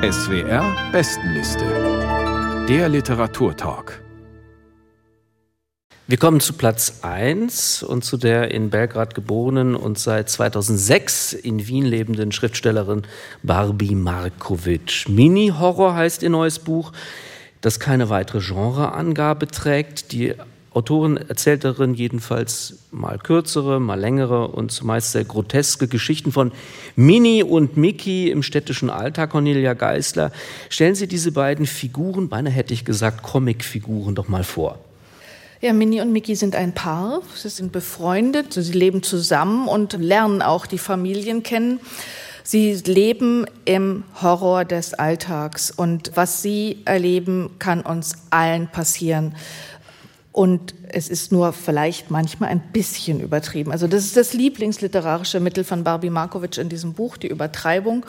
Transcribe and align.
SWR 0.00 0.92
Bestenliste. 0.92 2.66
Der 2.68 2.88
Literaturtalk. 2.88 4.00
Wir 6.06 6.18
kommen 6.18 6.38
zu 6.38 6.52
Platz 6.52 7.00
1 7.02 7.82
und 7.82 8.04
zu 8.04 8.16
der 8.16 8.52
in 8.52 8.70
Belgrad 8.70 9.16
geborenen 9.16 9.74
und 9.74 9.98
seit 9.98 10.30
2006 10.30 11.32
in 11.32 11.66
Wien 11.66 11.84
lebenden 11.84 12.30
Schriftstellerin 12.30 13.02
Barbie 13.42 13.96
Markovic. 13.96 15.08
Mini-Horror 15.08 15.96
heißt 15.96 16.22
ihr 16.22 16.30
neues 16.30 16.60
Buch, 16.60 16.92
das 17.60 17.80
keine 17.80 18.08
weitere 18.08 18.38
Genreangabe 18.38 19.48
trägt. 19.48 20.12
Die 20.12 20.36
Autorin 20.74 21.16
erzählt 21.16 21.64
darin 21.64 21.94
jedenfalls 21.94 22.78
mal 22.90 23.18
kürzere, 23.18 23.80
mal 23.80 23.98
längere 23.98 24.48
und 24.48 24.70
zumeist 24.70 25.12
sehr 25.12 25.24
groteske 25.24 25.88
Geschichten 25.88 26.30
von 26.30 26.52
Mini 26.94 27.42
und 27.42 27.76
Mickey 27.76 28.30
im 28.30 28.42
städtischen 28.42 28.90
Alltag. 28.90 29.30
Cornelia 29.30 29.74
Geisler, 29.74 30.30
stellen 30.68 30.94
Sie 30.94 31.08
diese 31.08 31.32
beiden 31.32 31.66
Figuren, 31.66 32.28
beinahe 32.28 32.52
hätte 32.52 32.74
ich 32.74 32.84
gesagt 32.84 33.22
Comicfiguren, 33.22 34.14
doch 34.14 34.28
mal 34.28 34.44
vor. 34.44 34.78
Ja, 35.60 35.72
Minnie 35.72 36.00
und 36.00 36.12
Mickey 36.12 36.36
sind 36.36 36.54
ein 36.54 36.72
Paar. 36.72 37.20
Sie 37.34 37.48
sind 37.48 37.72
befreundet, 37.72 38.52
sie 38.52 38.72
leben 38.72 39.02
zusammen 39.02 39.66
und 39.66 39.94
lernen 39.94 40.40
auch 40.40 40.66
die 40.66 40.78
Familien 40.78 41.42
kennen. 41.42 41.80
Sie 42.44 42.72
leben 42.74 43.44
im 43.64 44.04
Horror 44.22 44.64
des 44.64 44.94
Alltags 44.94 45.72
und 45.72 46.12
was 46.14 46.42
sie 46.42 46.78
erleben, 46.84 47.50
kann 47.58 47.80
uns 47.82 48.14
allen 48.30 48.68
passieren. 48.68 49.34
Und 50.38 50.72
es 50.88 51.08
ist 51.08 51.32
nur 51.32 51.52
vielleicht 51.52 52.12
manchmal 52.12 52.50
ein 52.50 52.60
bisschen 52.60 53.18
übertrieben. 53.18 53.72
Also 53.72 53.88
das 53.88 54.04
ist 54.04 54.16
das 54.16 54.34
lieblingsliterarische 54.34 55.40
Mittel 55.40 55.64
von 55.64 55.82
Barbie 55.82 56.10
Markovic 56.10 56.58
in 56.58 56.68
diesem 56.68 56.92
Buch, 56.92 57.16
die 57.16 57.26
Übertreibung. 57.26 58.06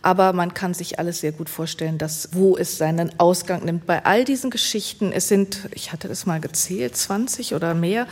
Aber 0.00 0.32
man 0.32 0.54
kann 0.54 0.74
sich 0.74 1.00
alles 1.00 1.20
sehr 1.20 1.32
gut 1.32 1.48
vorstellen, 1.48 1.98
dass 1.98 2.28
wo 2.32 2.56
es 2.56 2.78
seinen 2.78 3.18
Ausgang 3.18 3.64
nimmt. 3.64 3.84
Bei 3.84 4.04
all 4.04 4.24
diesen 4.24 4.50
Geschichten, 4.50 5.10
es 5.12 5.26
sind, 5.26 5.68
ich 5.74 5.92
hatte 5.92 6.06
das 6.06 6.24
mal 6.24 6.40
gezählt, 6.40 6.96
20 6.96 7.54
oder 7.54 7.74
mehr 7.74 8.06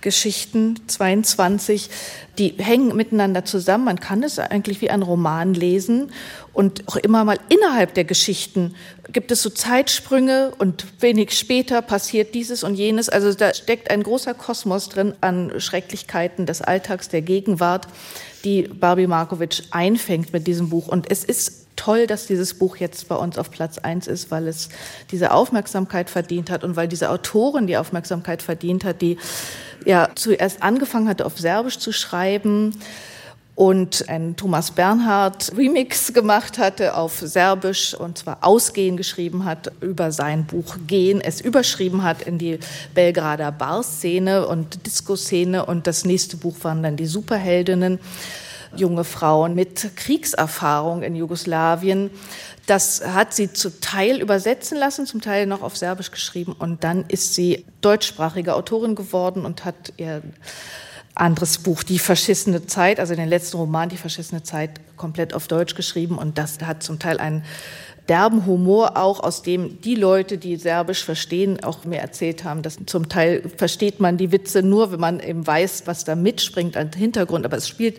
Geschichten, 0.00 0.80
22, 0.86 1.90
die 2.38 2.54
hängen 2.56 2.96
miteinander 2.96 3.44
zusammen. 3.44 3.84
Man 3.84 4.00
kann 4.00 4.22
es 4.22 4.38
eigentlich 4.38 4.80
wie 4.80 4.88
ein 4.88 5.02
Roman 5.02 5.52
lesen. 5.52 6.10
Und 6.54 6.88
auch 6.88 6.96
immer 6.96 7.22
mal 7.26 7.38
innerhalb 7.50 7.92
der 7.92 8.04
Geschichten 8.04 8.74
gibt 9.12 9.30
es 9.30 9.42
so 9.42 9.50
Zeitsprünge 9.50 10.52
und 10.58 10.86
wenig 11.00 11.38
später 11.38 11.82
passiert 11.82 12.34
dieses 12.34 12.64
und 12.64 12.74
jenes. 12.76 13.10
Also 13.10 13.32
da 13.34 13.52
steckt 13.52 13.90
ein 13.90 14.02
großer 14.02 14.32
Kosmos 14.32 14.88
drin 14.88 15.14
an 15.20 15.52
Schrecklichkeiten 15.60 16.46
des 16.46 16.62
Alltags, 16.62 17.08
der 17.10 17.22
Gegenwart 17.22 17.88
die 18.46 18.62
Barbie 18.62 19.08
Markovic 19.08 19.64
einfängt 19.72 20.32
mit 20.32 20.46
diesem 20.46 20.70
Buch. 20.70 20.86
Und 20.86 21.10
es 21.10 21.24
ist 21.24 21.66
toll, 21.74 22.06
dass 22.06 22.26
dieses 22.26 22.54
Buch 22.54 22.76
jetzt 22.76 23.08
bei 23.08 23.16
uns 23.16 23.38
auf 23.38 23.50
Platz 23.50 23.78
eins 23.78 24.06
ist, 24.06 24.30
weil 24.30 24.46
es 24.46 24.68
diese 25.10 25.32
Aufmerksamkeit 25.32 26.08
verdient 26.08 26.48
hat 26.48 26.62
und 26.62 26.76
weil 26.76 26.86
diese 26.86 27.10
Autorin 27.10 27.66
die 27.66 27.76
Aufmerksamkeit 27.76 28.42
verdient 28.42 28.84
hat, 28.84 29.02
die 29.02 29.18
ja 29.84 30.08
zuerst 30.14 30.62
angefangen 30.62 31.08
hatte, 31.08 31.26
auf 31.26 31.38
Serbisch 31.38 31.78
zu 31.78 31.92
schreiben 31.92 32.72
und 33.56 34.10
ein 34.10 34.36
Thomas 34.36 34.70
Bernhard 34.70 35.50
Remix 35.56 36.12
gemacht 36.12 36.58
hatte 36.58 36.94
auf 36.94 37.20
Serbisch 37.20 37.94
und 37.94 38.18
zwar 38.18 38.38
Ausgehen 38.42 38.98
geschrieben 38.98 39.46
hat 39.46 39.72
über 39.80 40.12
sein 40.12 40.44
Buch 40.44 40.76
Gehen, 40.86 41.22
es 41.22 41.40
überschrieben 41.40 42.02
hat 42.02 42.20
in 42.20 42.36
die 42.36 42.58
Belgrader 42.94 43.50
Barszene 43.50 44.46
und 44.46 44.86
Disco-Szene 44.86 45.64
und 45.64 45.86
das 45.86 46.04
nächste 46.04 46.36
Buch 46.36 46.56
waren 46.62 46.82
dann 46.82 46.96
die 46.96 47.06
Superheldinnen, 47.06 47.98
junge 48.76 49.04
Frauen 49.04 49.54
mit 49.54 49.96
Kriegserfahrung 49.96 51.02
in 51.02 51.16
Jugoslawien. 51.16 52.10
Das 52.66 53.06
hat 53.06 53.32
sie 53.32 53.50
zu 53.54 53.80
Teil 53.80 54.20
übersetzen 54.20 54.76
lassen, 54.76 55.06
zum 55.06 55.22
Teil 55.22 55.46
noch 55.46 55.62
auf 55.62 55.78
Serbisch 55.78 56.10
geschrieben 56.10 56.54
und 56.58 56.84
dann 56.84 57.06
ist 57.08 57.34
sie 57.34 57.64
deutschsprachige 57.80 58.54
Autorin 58.54 58.96
geworden 58.96 59.46
und 59.46 59.64
hat 59.64 59.94
ihr 59.96 60.20
anderes 61.16 61.58
Buch, 61.58 61.82
Die 61.82 61.98
verschissene 61.98 62.66
Zeit, 62.66 63.00
also 63.00 63.14
den 63.14 63.28
letzten 63.28 63.56
Roman, 63.56 63.88
Die 63.88 63.96
verschissene 63.96 64.42
Zeit, 64.42 64.80
komplett 64.96 65.34
auf 65.34 65.48
Deutsch 65.48 65.74
geschrieben. 65.74 66.18
Und 66.18 66.38
das 66.38 66.58
hat 66.60 66.82
zum 66.82 66.98
Teil 66.98 67.18
einen 67.18 67.44
derben 68.08 68.46
Humor 68.46 68.96
auch, 68.96 69.20
aus 69.20 69.42
dem 69.42 69.80
die 69.80 69.96
Leute, 69.96 70.38
die 70.38 70.56
Serbisch 70.56 71.04
verstehen, 71.04 71.62
auch 71.64 71.84
mir 71.84 71.98
erzählt 71.98 72.44
haben, 72.44 72.62
dass 72.62 72.78
zum 72.86 73.08
Teil 73.08 73.42
versteht 73.56 73.98
man 73.98 74.16
die 74.16 74.30
Witze 74.30 74.62
nur, 74.62 74.92
wenn 74.92 75.00
man 75.00 75.20
eben 75.20 75.44
weiß, 75.46 75.82
was 75.86 76.04
da 76.04 76.14
mitspringt 76.14 76.76
an 76.76 76.92
Hintergrund. 76.92 77.44
Aber 77.44 77.56
es 77.56 77.66
spielt 77.66 77.98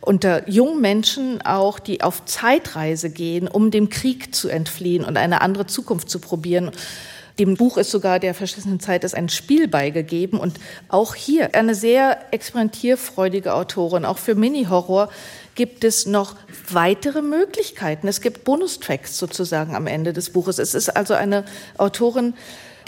unter 0.00 0.48
jungen 0.48 0.80
Menschen 0.80 1.42
auch, 1.42 1.78
die 1.78 2.02
auf 2.02 2.24
Zeitreise 2.24 3.10
gehen, 3.10 3.46
um 3.48 3.70
dem 3.70 3.88
Krieg 3.88 4.34
zu 4.34 4.48
entfliehen 4.48 5.04
und 5.04 5.16
eine 5.16 5.42
andere 5.42 5.66
Zukunft 5.66 6.08
zu 6.08 6.18
probieren. 6.18 6.70
Dem 7.38 7.56
Buch 7.56 7.78
ist 7.78 7.90
sogar 7.90 8.18
der 8.18 8.34
verschissenen 8.34 8.80
Zeit 8.80 9.04
ist 9.04 9.14
ein 9.14 9.28
Spiel 9.28 9.68
beigegeben 9.68 10.38
und 10.38 10.58
auch 10.88 11.14
hier 11.14 11.54
eine 11.54 11.74
sehr 11.74 12.32
experimentierfreudige 12.32 13.54
Autorin. 13.54 14.04
Auch 14.04 14.18
für 14.18 14.34
Mini-Horror 14.34 15.08
gibt 15.54 15.84
es 15.84 16.06
noch 16.06 16.36
weitere 16.70 17.22
Möglichkeiten. 17.22 18.08
Es 18.08 18.20
gibt 18.20 18.44
Bonustracks 18.44 19.18
sozusagen 19.18 19.74
am 19.74 19.86
Ende 19.86 20.12
des 20.12 20.30
Buches. 20.30 20.58
Es 20.58 20.74
ist 20.74 20.88
also 20.88 21.14
eine 21.14 21.44
Autorin, 21.78 22.34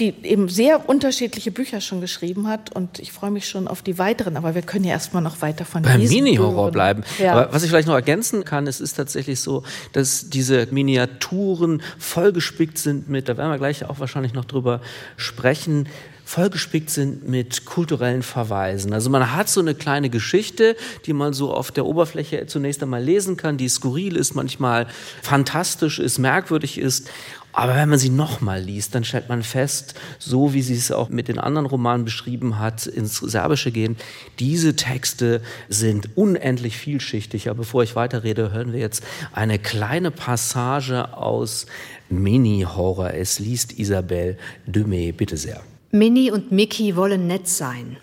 die 0.01 0.15
eben 0.25 0.49
sehr 0.49 0.89
unterschiedliche 0.89 1.51
Bücher 1.51 1.81
schon 1.81 2.01
geschrieben 2.01 2.49
hat 2.49 2.75
und 2.75 2.99
ich 2.99 3.13
freue 3.13 3.31
mich 3.31 3.49
schon 3.49 3.69
auf 3.69 3.83
die 3.83 3.99
weiteren, 3.99 4.37
aber 4.37 4.55
wir 4.55 4.63
können 4.63 4.85
ja 4.85 4.93
erstmal 4.93 5.23
noch 5.23 5.41
weiter 5.41 5.65
von 5.65 5.83
Beim 5.83 6.03
Mini-Horror 6.03 6.71
bleiben. 6.73 7.05
Ja. 7.19 7.33
Aber 7.33 7.53
was 7.53 7.63
ich 7.63 7.71
vielleicht 7.71 7.89
noch 7.89 7.95
ergänzen 7.95 8.45
kann, 8.45 8.67
es 8.67 8.81
ist 8.81 8.95
tatsächlich 8.95 9.41
so, 9.41 9.63
dass 9.93 10.31
diese 10.31 10.67
Miniaturen 10.71 11.83
vollgespickt 11.99 12.79
sind 12.79 13.09
mit, 13.09 13.29
da 13.29 13.37
werden 13.37 13.51
wir 13.51 13.59
gleich 13.59 13.85
auch 13.85 14.01
wahrscheinlich 14.01 14.35
noch 14.35 14.45
drüber 14.45 14.81
sprechen, 15.17 15.89
vollgespickt 16.25 16.91
sind 16.91 17.29
mit 17.29 17.65
kulturellen 17.65 18.23
Verweisen. 18.23 18.93
Also 18.93 19.11
man 19.11 19.35
hat 19.35 19.49
so 19.49 19.61
eine 19.61 19.75
kleine 19.75 20.11
Geschichte, 20.11 20.77
die 21.07 21.13
man 21.13 21.33
so 21.33 21.53
auf 21.53 21.71
der 21.71 21.87
Oberfläche 21.87 22.47
zunächst 22.47 22.83
einmal 22.83 23.03
lesen 23.03 23.37
kann, 23.37 23.57
die 23.57 23.69
skurril 23.69 24.17
ist, 24.17 24.35
manchmal 24.35 24.87
fantastisch 25.23 25.99
ist, 25.99 26.19
merkwürdig 26.19 26.79
ist. 26.79 27.11
Aber 27.57 27.77
wenn 27.77 27.89
man 27.89 28.01
sie 28.01 28.11
nochmal 28.11 28.61
liest, 28.61 28.97
dann 28.97 29.05
stellt 29.05 29.29
man 29.29 29.45
fest, 29.45 29.95
so 30.19 30.55
wie 30.55 30.63
sie 30.63 30.75
es 30.75 30.91
auch 30.91 31.09
mit 31.09 31.29
den 31.29 31.39
anderen 31.39 31.67
Romanen 31.67 32.05
beschrieben 32.05 32.59
hat, 32.59 32.87
ins 32.87 33.19
Serbische 33.19 33.71
gehen, 33.71 33.97
diese 34.41 34.75
Texte 34.75 35.41
sind 35.69 36.17
unendlich 36.17 36.77
vielschichtig. 36.77 37.49
Aber 37.49 37.59
bevor 37.59 37.85
ich 37.85 37.95
weiterrede, 37.95 38.51
hören 38.51 38.73
wir 38.73 38.81
jetzt 38.81 39.05
eine 39.33 39.61
kleine 39.61 40.11
Passage 40.11 41.17
aus 41.17 41.67
Mini-Horror. 42.09 43.15
Es 43.15 43.39
liest 43.39 43.79
Isabelle 43.79 44.37
Dumé. 44.69 45.13
Bitte 45.13 45.37
sehr. 45.37 45.63
Minnie 45.95 46.33
und 46.33 46.51
Mickey 46.51 46.97
wollen 46.97 47.29
nett 47.29 47.47
sein. 47.47 47.99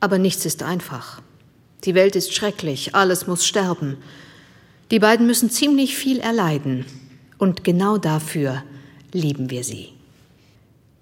Aber 0.00 0.18
nichts 0.18 0.44
ist 0.44 0.64
einfach. 0.64 1.22
Die 1.84 1.94
Welt 1.94 2.16
ist 2.16 2.34
schrecklich, 2.34 2.96
alles 2.96 3.28
muss 3.28 3.46
sterben. 3.46 3.96
Die 4.90 4.98
beiden 4.98 5.28
müssen 5.28 5.48
ziemlich 5.48 5.96
viel 5.96 6.18
erleiden. 6.18 6.84
Und 7.38 7.62
genau 7.62 7.96
dafür 7.96 8.64
lieben 9.12 9.50
wir 9.50 9.62
sie. 9.62 9.90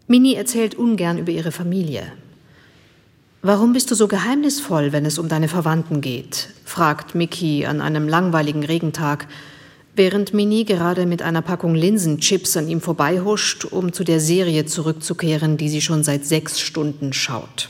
Minnie 0.09 0.35
erzählt 0.35 0.75
ungern 0.75 1.17
über 1.17 1.33
ihre 1.33 1.53
Familie. 1.53 2.13
Warum 3.41 3.73
bist 3.73 3.91
du 3.91 3.95
so 3.95 4.07
geheimnisvoll, 4.07 4.93
wenn 4.93 5.07
es 5.07 5.19
um 5.19 5.27
deine 5.27 5.49
Verwandten 5.49 6.03
geht? 6.03 6.51
fragt 6.67 7.15
Mickey 7.15 7.65
an 7.65 7.81
einem 7.81 8.07
langweiligen 8.07 8.63
Regentag, 8.63 9.27
während 10.01 10.33
Minnie 10.33 10.65
gerade 10.65 11.05
mit 11.05 11.21
einer 11.21 11.43
Packung 11.43 11.75
Linsenchips 11.75 12.57
an 12.57 12.67
ihm 12.71 12.81
vorbeihuscht, 12.81 13.67
um 13.67 13.93
zu 13.93 14.03
der 14.03 14.19
Serie 14.19 14.65
zurückzukehren, 14.65 15.59
die 15.59 15.69
sie 15.69 15.83
schon 15.83 16.05
seit 16.05 16.25
sechs 16.25 16.59
Stunden 16.59 17.13
schaut. 17.13 17.69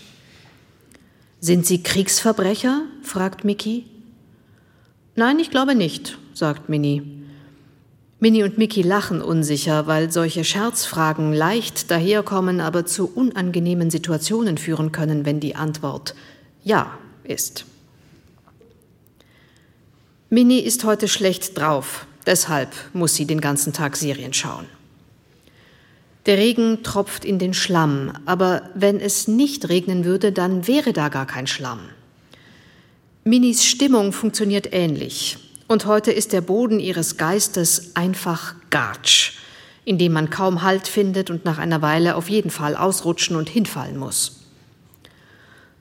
Sind 1.41 1.67
Sie 1.67 1.83
Kriegsverbrecher? 1.83 2.83
fragt 3.03 3.43
Mickey. 3.43 3.85
Nein, 5.17 5.41
ich 5.41 5.51
glaube 5.51 5.75
nicht, 5.75 6.19
sagt 6.33 6.69
Minnie. 6.69 7.03
Minnie 8.21 8.44
und 8.44 8.59
Mickey 8.59 8.83
lachen 8.83 9.23
unsicher, 9.23 9.88
weil 9.88 10.12
solche 10.12 10.44
Scherzfragen 10.44 11.33
leicht 11.33 11.91
daherkommen, 11.91 12.61
aber 12.61 12.87
zu 12.87 13.11
unangenehmen 13.12 13.91
Situationen 13.91 14.56
führen 14.56 14.93
können, 14.93 15.26
wenn 15.26 15.41
die 15.41 15.56
Antwort 15.56 16.15
Ja 16.62 16.97
ist. 17.25 17.65
Minnie 20.29 20.61
ist 20.61 20.85
heute 20.85 21.09
schlecht 21.09 21.59
drauf, 21.59 22.06
deshalb 22.26 22.72
muss 22.93 23.14
sie 23.14 23.26
den 23.26 23.40
ganzen 23.40 23.72
Tag 23.72 23.96
Serien 23.96 24.32
schauen. 24.32 24.67
Der 26.26 26.37
Regen 26.37 26.82
tropft 26.82 27.25
in 27.25 27.38
den 27.38 27.55
Schlamm, 27.55 28.12
aber 28.26 28.62
wenn 28.75 29.00
es 29.00 29.26
nicht 29.26 29.69
regnen 29.69 30.05
würde, 30.05 30.32
dann 30.32 30.67
wäre 30.67 30.93
da 30.93 31.08
gar 31.08 31.26
kein 31.26 31.46
Schlamm. 31.46 31.81
Minnies 33.25 33.64
Stimmung 33.64 34.12
funktioniert 34.12 34.72
ähnlich. 34.72 35.38
Und 35.67 35.87
heute 35.87 36.11
ist 36.11 36.32
der 36.32 36.40
Boden 36.40 36.81
ihres 36.81 37.17
Geistes 37.17 37.94
einfach 37.94 38.55
Gatsch, 38.70 39.34
in 39.84 39.99
dem 39.99 40.12
man 40.12 40.28
kaum 40.28 40.62
Halt 40.62 40.88
findet 40.88 41.31
und 41.31 41.44
nach 41.44 41.58
einer 41.58 41.81
Weile 41.81 42.16
auf 42.16 42.28
jeden 42.28 42.50
Fall 42.50 42.76
ausrutschen 42.76 43.37
und 43.37 43.49
hinfallen 43.49 43.96
muss. 43.96 44.40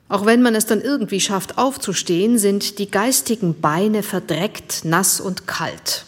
Auch 0.08 0.26
wenn 0.26 0.42
man 0.42 0.54
es 0.54 0.66
dann 0.66 0.80
irgendwie 0.80 1.20
schafft 1.20 1.58
aufzustehen, 1.58 2.38
sind 2.38 2.78
die 2.78 2.90
geistigen 2.90 3.60
Beine 3.60 4.02
verdreckt, 4.02 4.84
nass 4.84 5.20
und 5.20 5.46
kalt. 5.46 6.04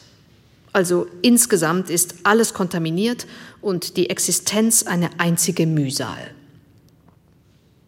Also 0.73 1.07
insgesamt 1.21 1.91
ist 1.91 2.15
alles 2.23 2.55
kontaminiert 2.55 3.27
und 3.61 3.97
die 3.97 4.09
Existenz 4.09 4.85
eine 4.85 5.11
einzige 5.19 5.67
Mühsal. 5.67 6.31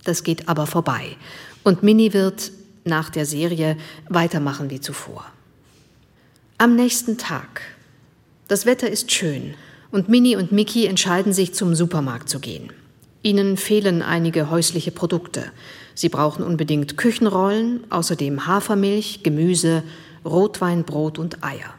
Das 0.05 0.23
geht 0.23 0.49
aber 0.49 0.67
vorbei. 0.67 1.17
Und 1.63 1.83
Minnie 1.83 2.13
wird 2.13 2.53
nach 2.85 3.09
der 3.09 3.25
Serie 3.25 3.79
weitermachen 4.09 4.69
wie 4.69 4.81
zuvor. 4.81 5.25
Am 6.59 6.77
nächsten 6.77 7.17
Tag. 7.17 7.63
Das 8.49 8.67
Wetter 8.67 8.91
ist 8.91 9.11
schön 9.11 9.55
und 9.91 10.09
Minnie 10.09 10.37
und 10.37 10.53
Mickey 10.53 10.87
entscheiden 10.87 11.33
sich, 11.33 11.55
zum 11.55 11.75
Supermarkt 11.75 12.29
zu 12.29 12.41
gehen. 12.41 12.73
Ihnen 13.23 13.57
fehlen 13.57 14.03
einige 14.03 14.51
häusliche 14.51 14.91
Produkte. 14.91 15.45
Sie 15.95 16.11
brauchen 16.11 16.45
unbedingt 16.45 16.99
Küchenrollen, 16.99 17.91
außerdem 17.91 18.47
Hafermilch, 18.47 19.23
Gemüse, 19.23 19.83
Rotwein, 20.25 20.85
Brot 20.85 21.19
und 21.19 21.43
Eier. 21.43 21.75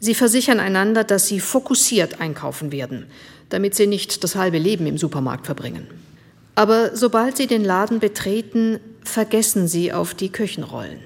Sie 0.00 0.14
versichern 0.14 0.60
einander, 0.60 1.04
dass 1.04 1.26
sie 1.26 1.40
fokussiert 1.40 2.20
einkaufen 2.20 2.70
werden, 2.70 3.06
damit 3.48 3.74
sie 3.74 3.86
nicht 3.86 4.22
das 4.22 4.36
halbe 4.36 4.58
Leben 4.58 4.86
im 4.86 4.98
Supermarkt 4.98 5.46
verbringen. 5.46 5.86
Aber 6.54 6.96
sobald 6.96 7.36
sie 7.36 7.46
den 7.46 7.64
Laden 7.64 8.00
betreten, 8.00 8.80
vergessen 9.02 9.68
sie 9.68 9.92
auf 9.92 10.14
die 10.14 10.30
Küchenrollen. 10.30 11.00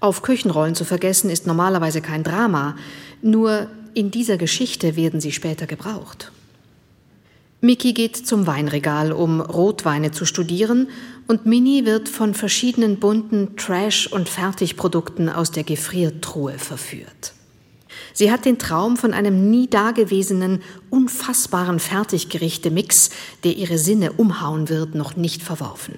Auf 0.00 0.22
Küchenrollen 0.22 0.74
zu 0.74 0.84
vergessen 0.84 1.30
ist 1.30 1.46
normalerweise 1.46 2.00
kein 2.00 2.22
Drama, 2.22 2.76
nur 3.22 3.68
in 3.92 4.10
dieser 4.10 4.38
Geschichte 4.38 4.96
werden 4.96 5.20
sie 5.20 5.32
später 5.32 5.66
gebraucht. 5.66 6.32
Mickey 7.60 7.92
geht 7.92 8.16
zum 8.16 8.46
Weinregal, 8.46 9.12
um 9.12 9.42
Rotweine 9.42 10.12
zu 10.12 10.24
studieren, 10.24 10.88
und 11.26 11.44
Minnie 11.44 11.84
wird 11.84 12.08
von 12.08 12.32
verschiedenen 12.32 12.98
bunten 12.98 13.56
Trash- 13.56 14.06
und 14.10 14.28
Fertigprodukten 14.28 15.28
aus 15.28 15.50
der 15.50 15.64
Gefriertruhe 15.64 16.58
verführt. 16.58 17.34
Sie 18.20 18.30
hat 18.30 18.44
den 18.44 18.58
Traum 18.58 18.98
von 18.98 19.14
einem 19.14 19.48
nie 19.48 19.66
dagewesenen, 19.66 20.60
unfassbaren 20.90 21.80
Fertiggerichte-Mix, 21.80 23.08
der 23.44 23.56
ihre 23.56 23.78
Sinne 23.78 24.12
umhauen 24.12 24.68
wird, 24.68 24.94
noch 24.94 25.16
nicht 25.16 25.42
verworfen. 25.42 25.94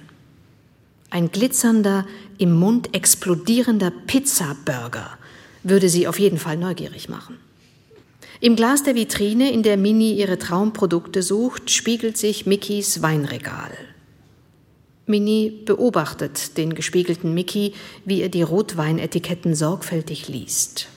Ein 1.09 1.31
glitzernder, 1.31 2.05
im 2.37 2.53
Mund 2.53 2.95
explodierender 2.95 3.91
Pizza-Burger 4.07 5.17
würde 5.63 5.89
sie 5.89 6.07
auf 6.07 6.17
jeden 6.17 6.37
Fall 6.37 6.55
neugierig 6.55 7.09
machen. 7.09 7.39
Im 8.39 8.55
Glas 8.55 8.83
der 8.83 8.95
Vitrine, 8.95 9.51
in 9.51 9.61
der 9.61 9.75
Minnie 9.75 10.13
ihre 10.13 10.39
Traumprodukte 10.39 11.21
sucht, 11.23 11.71
spiegelt 11.71 12.17
sich 12.17 12.45
Mickeys 12.45 13.01
Weinregal. 13.01 13.71
Minnie 15.07 15.49
beobachtet 15.65 16.55
den 16.55 16.73
gespiegelten 16.73 17.33
Mickey, 17.33 17.73
wie 18.05 18.21
er 18.21 18.29
die 18.29 18.43
Rotweinetiketten 18.43 19.55
sorgfältig 19.55 20.29
liest. 20.29 20.87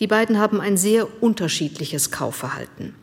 Die 0.00 0.06
beiden 0.06 0.38
haben 0.38 0.60
ein 0.60 0.76
sehr 0.76 1.22
unterschiedliches 1.22 2.10
Kaufverhalten. 2.10 2.94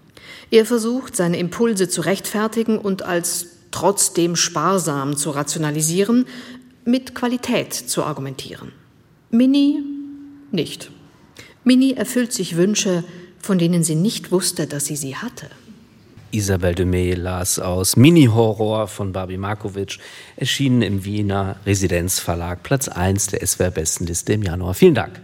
Er 0.52 0.66
versucht, 0.66 1.16
seine 1.16 1.38
Impulse 1.38 1.90
zu 1.90 2.02
rechtfertigen 2.02 2.78
und 2.78 3.04
als 3.04 3.48
trotzdem 3.72 4.36
sparsam 4.36 5.18
zu 5.18 5.32
rationalisieren, 5.32 6.26
mit 6.86 7.16
Qualität 7.16 7.74
zu 7.74 8.04
argumentieren. 8.04 8.72
Minnie 9.32 9.84
nicht. 10.52 10.92
Minnie 11.64 11.94
erfüllt 11.94 12.32
sich 12.32 12.56
Wünsche, 12.56 13.04
von 13.40 13.58
denen 13.58 13.84
sie 13.84 13.96
nicht 13.96 14.32
wusste, 14.32 14.68
dass 14.68 14.86
sie 14.86 14.96
sie 14.96 15.16
hatte. 15.16 15.48
Isabel 16.32 16.76
de 16.76 16.86
May 16.86 17.14
las 17.14 17.60
aus 17.60 17.96
Mini-Horror 17.96 18.88
von 18.88 19.14
Barbie 19.14 19.38
Markovic, 19.38 20.00
erschienen 20.36 20.82
im 20.82 21.06
Wiener 21.06 21.58
Residenzverlag, 21.66 22.62
Platz 22.64 22.88
1 22.88 23.28
der 23.28 23.46
SWR-Bestenliste 23.46 24.34
im 24.34 24.44
Januar. 24.44 24.74
Vielen 24.74 24.96
Dank. 24.96 25.22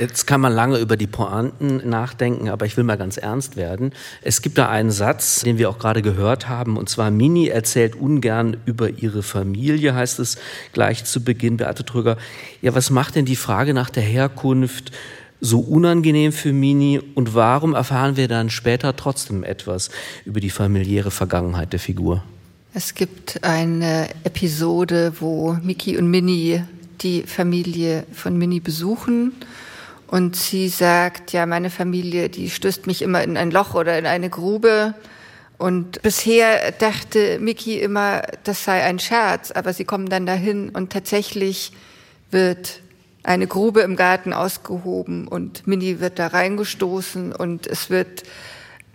Jetzt 0.00 0.26
kann 0.26 0.40
man 0.40 0.52
lange 0.52 0.78
über 0.78 0.96
die 0.96 1.06
Pointen 1.06 1.88
nachdenken, 1.88 2.48
aber 2.48 2.66
ich 2.66 2.76
will 2.76 2.82
mal 2.82 2.98
ganz 2.98 3.16
ernst 3.16 3.56
werden. 3.56 3.92
Es 4.22 4.42
gibt 4.42 4.58
da 4.58 4.68
einen 4.68 4.90
Satz, 4.90 5.42
den 5.42 5.56
wir 5.56 5.70
auch 5.70 5.78
gerade 5.78 6.02
gehört 6.02 6.48
haben, 6.48 6.76
und 6.76 6.88
zwar 6.88 7.12
Mini 7.12 7.46
erzählt 7.46 7.94
ungern 7.94 8.56
über 8.66 8.90
ihre 8.90 9.22
Familie, 9.22 9.94
heißt 9.94 10.18
es 10.18 10.38
gleich 10.72 11.04
zu 11.04 11.22
Beginn, 11.22 11.58
Beate 11.58 11.84
Trüger. 11.84 12.16
Ja, 12.60 12.74
was 12.74 12.90
macht 12.90 13.14
denn 13.14 13.24
die 13.24 13.36
Frage 13.36 13.72
nach 13.72 13.88
der 13.88 14.02
Herkunft 14.02 14.90
so 15.40 15.60
unangenehm 15.60 16.32
für 16.32 16.52
Mini 16.52 17.00
und 17.14 17.34
warum 17.34 17.74
erfahren 17.74 18.16
wir 18.16 18.26
dann 18.26 18.50
später 18.50 18.96
trotzdem 18.96 19.44
etwas 19.44 19.90
über 20.24 20.40
die 20.40 20.50
familiäre 20.50 21.12
Vergangenheit 21.12 21.72
der 21.72 21.80
Figur? 21.80 22.24
Es 22.72 22.96
gibt 22.96 23.44
eine 23.44 24.08
Episode, 24.24 25.12
wo 25.20 25.56
Mickey 25.62 25.96
und 25.96 26.10
Minnie 26.10 26.64
die 27.02 27.22
Familie 27.22 28.04
von 28.12 28.36
Minnie 28.36 28.58
besuchen 28.58 29.32
und 30.06 30.36
sie 30.36 30.68
sagt, 30.68 31.32
ja, 31.32 31.46
meine 31.46 31.70
Familie, 31.70 32.28
die 32.28 32.50
stößt 32.50 32.86
mich 32.86 33.02
immer 33.02 33.22
in 33.22 33.36
ein 33.36 33.50
Loch 33.50 33.74
oder 33.74 33.98
in 33.98 34.06
eine 34.06 34.30
Grube. 34.30 34.94
Und 35.58 36.02
bisher 36.02 36.72
dachte 36.72 37.38
Miki 37.38 37.78
immer, 37.78 38.22
das 38.44 38.64
sei 38.64 38.82
ein 38.82 38.98
Scherz, 38.98 39.50
aber 39.50 39.72
sie 39.72 39.84
kommen 39.84 40.08
dann 40.08 40.26
dahin 40.26 40.70
und 40.70 40.92
tatsächlich 40.92 41.72
wird 42.30 42.80
eine 43.22 43.46
Grube 43.46 43.80
im 43.80 43.96
Garten 43.96 44.32
ausgehoben 44.32 45.26
und 45.26 45.66
Mini 45.66 46.00
wird 46.00 46.18
da 46.18 46.26
reingestoßen 46.28 47.32
und 47.32 47.66
es 47.66 47.88
wird 47.88 48.24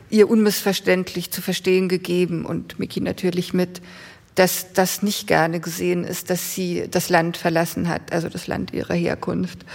ihr 0.09 0.29
unmissverständlich 0.29 1.31
zu 1.31 1.41
verstehen 1.41 1.89
gegeben 1.89 2.45
und 2.45 2.79
Miki 2.79 3.01
natürlich 3.01 3.53
mit, 3.53 3.81
dass 4.35 4.73
das 4.73 5.01
nicht 5.01 5.27
gerne 5.27 5.59
gesehen 5.59 6.03
ist, 6.03 6.29
dass 6.29 6.53
sie 6.53 6.85
das 6.89 7.09
Land 7.09 7.37
verlassen 7.37 7.89
hat, 7.89 8.13
also 8.13 8.29
das 8.29 8.47
Land 8.47 8.73
ihrer 8.73 8.93
Herkunft. 8.93 9.65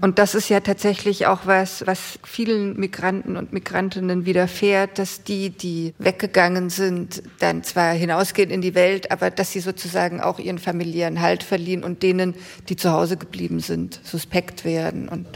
Und 0.00 0.18
das 0.18 0.34
ist 0.34 0.48
ja 0.48 0.60
tatsächlich 0.60 1.26
auch 1.26 1.40
was, 1.44 1.84
was 1.86 2.20
vielen 2.22 2.78
Migranten 2.78 3.36
und 3.36 3.52
Migrantinnen 3.52 4.26
widerfährt, 4.26 4.98
dass 4.98 5.24
die, 5.24 5.50
die 5.50 5.92
weggegangen 5.98 6.70
sind, 6.70 7.22
dann 7.40 7.64
zwar 7.64 7.92
hinausgehen 7.92 8.50
in 8.50 8.60
die 8.60 8.76
Welt, 8.76 9.10
aber 9.10 9.30
dass 9.30 9.52
sie 9.52 9.60
sozusagen 9.60 10.20
auch 10.20 10.38
ihren 10.38 10.58
familiären 10.58 11.20
Halt 11.20 11.42
verlieren 11.42 11.82
und 11.82 12.04
denen, 12.04 12.34
die 12.68 12.76
zu 12.76 12.92
Hause 12.92 13.16
geblieben 13.16 13.58
sind, 13.58 14.00
suspekt 14.04 14.64
werden. 14.64 15.08
Und 15.08 15.26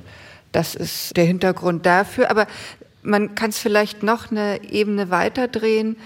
das 0.53 0.77
ist 0.77 1.17
der 1.17 1.25
Hintergrund 1.25 1.85
dafür. 1.85 2.31
Aber 2.31 2.47
man 3.03 3.35
kann 3.35 3.51
es 3.51 3.59
vielleicht 3.59 4.05
noch 4.05 4.31
eine 4.31 4.63
Ebene 4.71 5.11
weiterdrehen 5.11 5.97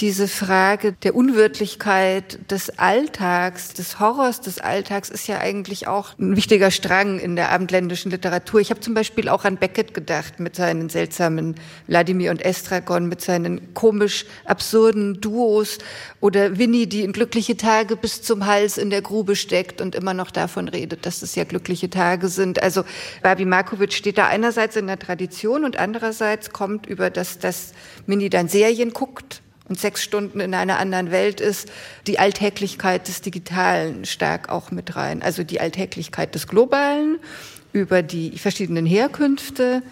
diese 0.00 0.28
Frage 0.28 0.92
der 0.92 1.16
Unwirtlichkeit 1.16 2.38
des 2.50 2.78
Alltags, 2.78 3.72
des 3.74 3.98
Horrors 3.98 4.40
des 4.40 4.60
Alltags 4.60 5.10
ist 5.10 5.26
ja 5.26 5.38
eigentlich 5.38 5.88
auch 5.88 6.16
ein 6.18 6.36
wichtiger 6.36 6.70
Strang 6.70 7.18
in 7.18 7.34
der 7.34 7.50
abendländischen 7.50 8.12
Literatur. 8.12 8.60
Ich 8.60 8.70
habe 8.70 8.78
zum 8.80 8.94
Beispiel 8.94 9.28
auch 9.28 9.44
an 9.44 9.56
Beckett 9.56 9.94
gedacht 9.94 10.38
mit 10.38 10.54
seinen 10.54 10.88
seltsamen 10.88 11.56
Wladimir 11.88 12.30
und 12.30 12.44
Estragon, 12.44 13.08
mit 13.08 13.20
seinen 13.22 13.74
komisch 13.74 14.24
absurden 14.44 15.20
Duos 15.20 15.78
oder 16.20 16.58
Winnie, 16.58 16.86
die 16.86 17.02
in 17.02 17.12
glückliche 17.12 17.56
Tage 17.56 17.96
bis 17.96 18.22
zum 18.22 18.46
Hals 18.46 18.78
in 18.78 18.90
der 18.90 19.02
Grube 19.02 19.34
steckt 19.34 19.80
und 19.80 19.96
immer 19.96 20.14
noch 20.14 20.30
davon 20.30 20.68
redet, 20.68 21.06
dass 21.06 21.22
es 21.22 21.34
ja 21.34 21.42
glückliche 21.42 21.90
Tage 21.90 22.28
sind. 22.28 22.62
Also 22.62 22.84
Barbie 23.22 23.46
Markovic 23.46 23.92
steht 23.92 24.18
da 24.18 24.28
einerseits 24.28 24.76
in 24.76 24.86
der 24.86 24.98
Tradition 25.00 25.64
und 25.64 25.76
andererseits 25.76 26.50
kommt 26.50 26.86
über 26.86 27.10
das, 27.10 27.40
dass 27.40 27.72
Minnie 28.06 28.30
dann 28.30 28.48
Serien 28.48 28.92
guckt 28.92 29.42
und 29.68 29.78
sechs 29.78 30.02
Stunden 30.02 30.40
in 30.40 30.54
einer 30.54 30.78
anderen 30.78 31.10
Welt 31.10 31.40
ist, 31.40 31.70
die 32.06 32.18
Alltäglichkeit 32.18 33.08
des 33.08 33.20
Digitalen 33.20 34.04
stark 34.04 34.48
auch 34.48 34.70
mit 34.70 34.96
rein. 34.96 35.22
Also 35.22 35.44
die 35.44 35.60
Alltäglichkeit 35.60 36.34
des 36.34 36.48
Globalen 36.48 37.18
über 37.72 38.02
die 38.02 38.38
verschiedenen 38.38 38.86
Herkünfte 38.86 39.82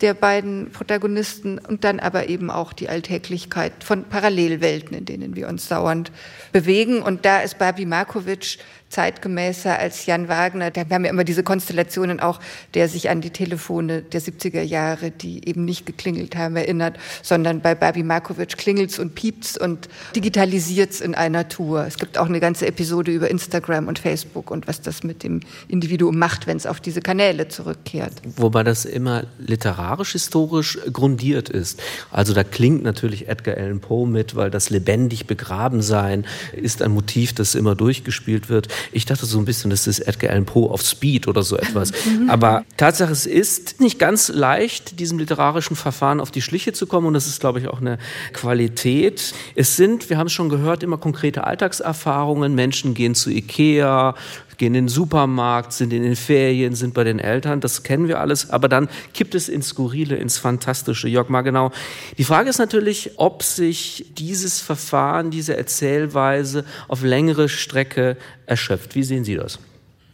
der 0.00 0.14
beiden 0.14 0.70
Protagonisten 0.70 1.58
und 1.58 1.84
dann 1.84 2.00
aber 2.00 2.28
eben 2.28 2.50
auch 2.50 2.72
die 2.72 2.88
Alltäglichkeit 2.88 3.72
von 3.84 4.04
Parallelwelten, 4.04 4.96
in 4.96 5.04
denen 5.04 5.36
wir 5.36 5.48
uns 5.48 5.68
dauernd 5.68 6.10
bewegen. 6.52 7.00
Und 7.00 7.24
da 7.24 7.40
ist 7.40 7.58
Barbie 7.58 7.86
Markovic 7.86 8.58
zeitgemäßer 8.94 9.76
als 9.76 10.06
Jan 10.06 10.28
Wagner. 10.28 10.70
Da 10.70 10.82
haben 10.82 11.02
wir 11.02 11.10
immer 11.10 11.24
diese 11.24 11.42
Konstellationen 11.42 12.20
auch, 12.20 12.38
der 12.74 12.88
sich 12.88 13.10
an 13.10 13.20
die 13.20 13.30
Telefone 13.30 14.02
der 14.02 14.22
70er 14.22 14.62
Jahre, 14.62 15.10
die 15.10 15.48
eben 15.48 15.64
nicht 15.64 15.84
geklingelt 15.84 16.36
haben, 16.36 16.54
erinnert, 16.54 16.96
sondern 17.22 17.60
bei 17.60 17.74
Babi 17.74 18.04
Markovic 18.04 18.56
klingelt's 18.56 18.98
und 19.00 19.16
piept's 19.16 19.58
und 19.58 19.88
digitalisiert's 20.14 21.00
in 21.00 21.16
einer 21.16 21.48
Tour. 21.48 21.84
Es 21.86 21.98
gibt 21.98 22.18
auch 22.18 22.26
eine 22.26 22.38
ganze 22.38 22.66
Episode 22.66 23.10
über 23.10 23.28
Instagram 23.30 23.88
und 23.88 23.98
Facebook 23.98 24.52
und 24.52 24.68
was 24.68 24.80
das 24.80 25.02
mit 25.02 25.24
dem 25.24 25.40
Individuum 25.66 26.16
macht, 26.16 26.46
wenn 26.46 26.56
es 26.56 26.66
auf 26.66 26.80
diese 26.80 27.00
Kanäle 27.00 27.48
zurückkehrt. 27.48 28.12
Wobei 28.36 28.62
das 28.62 28.84
immer 28.84 29.24
literarisch-historisch 29.38 30.78
grundiert 30.92 31.48
ist. 31.48 31.82
Also 32.12 32.32
da 32.32 32.44
klingt 32.44 32.84
natürlich 32.84 33.26
Edgar 33.28 33.56
Allan 33.56 33.80
Poe 33.80 34.06
mit, 34.06 34.36
weil 34.36 34.50
das 34.50 34.70
lebendig 34.70 35.26
begraben 35.26 35.82
sein 35.82 36.24
ist 36.52 36.80
ein 36.80 36.92
Motiv, 36.92 37.32
das 37.32 37.56
immer 37.56 37.74
durchgespielt 37.74 38.48
wird. 38.48 38.68
Ich 38.92 39.06
dachte 39.06 39.26
so 39.26 39.38
ein 39.38 39.44
bisschen, 39.44 39.70
das 39.70 39.86
ist 39.86 40.00
Edgar 40.00 40.30
Allan 40.30 40.44
Poe 40.44 40.70
auf 40.70 40.82
Speed 40.82 41.28
oder 41.28 41.42
so 41.42 41.56
etwas. 41.56 41.92
Aber 42.28 42.64
Tatsache, 42.76 43.12
es 43.12 43.26
ist 43.26 43.80
nicht 43.80 43.98
ganz 43.98 44.28
leicht, 44.28 45.00
diesem 45.00 45.18
literarischen 45.18 45.76
Verfahren 45.76 46.20
auf 46.20 46.30
die 46.30 46.42
Schliche 46.42 46.72
zu 46.72 46.86
kommen. 46.86 47.06
Und 47.06 47.14
das 47.14 47.26
ist, 47.26 47.40
glaube 47.40 47.60
ich, 47.60 47.68
auch 47.68 47.80
eine 47.80 47.98
Qualität. 48.32 49.34
Es 49.54 49.76
sind, 49.76 50.10
wir 50.10 50.18
haben 50.18 50.26
es 50.26 50.32
schon 50.32 50.48
gehört, 50.48 50.82
immer 50.82 50.98
konkrete 50.98 51.44
Alltagserfahrungen. 51.44 52.54
Menschen 52.54 52.94
gehen 52.94 53.14
zu 53.14 53.30
Ikea, 53.30 54.14
gehen 54.58 54.74
in 54.74 54.84
den 54.84 54.88
Supermarkt, 54.88 55.72
sind 55.72 55.92
in 55.92 56.02
den 56.02 56.16
Ferien, 56.16 56.74
sind 56.74 56.94
bei 56.94 57.04
den 57.04 57.18
Eltern, 57.18 57.60
das 57.60 57.82
kennen 57.82 58.08
wir 58.08 58.20
alles, 58.20 58.50
aber 58.50 58.68
dann 58.68 58.88
kippt 59.12 59.34
es 59.34 59.48
ins 59.48 59.68
Skurrile, 59.68 60.16
ins 60.16 60.38
Fantastische. 60.38 61.08
Jörg 61.08 61.28
mal 61.28 61.42
genau. 61.42 61.72
Die 62.18 62.24
Frage 62.24 62.50
ist 62.50 62.58
natürlich, 62.58 63.12
ob 63.16 63.42
sich 63.42 64.06
dieses 64.16 64.60
Verfahren, 64.60 65.30
diese 65.30 65.56
Erzählweise 65.56 66.64
auf 66.88 67.02
längere 67.02 67.48
Strecke 67.48 68.16
erschöpft. 68.46 68.94
Wie 68.94 69.02
sehen 69.02 69.24
Sie 69.24 69.34
das? 69.34 69.58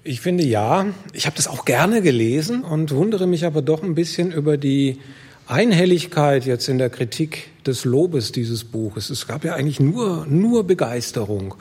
Ich 0.03 0.21
finde 0.21 0.45
ja. 0.45 0.87
Ich 1.13 1.27
habe 1.27 1.37
das 1.37 1.47
auch 1.47 1.65
gerne 1.65 2.01
gelesen 2.01 2.63
und 2.63 2.93
wundere 2.93 3.27
mich 3.27 3.45
aber 3.45 3.61
doch 3.61 3.83
ein 3.83 3.95
bisschen 3.95 4.33
über 4.33 4.57
die 4.57 4.99
Einhelligkeit 5.47 6.47
jetzt 6.47 6.69
in 6.69 6.79
der 6.79 6.91
Kritik 6.91 7.49
des 7.67 7.85
Lobes 7.85 8.33
dieses 8.33 8.65
Buches. 8.65 9.11
Es 9.11 9.27
gab 9.27 9.45
ja 9.45 9.55
eigentlich 9.55 9.81
nur, 9.81 10.25
nur 10.27 10.65
Begeisterung. 10.65 11.55